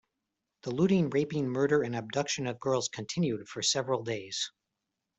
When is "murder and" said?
1.47-1.95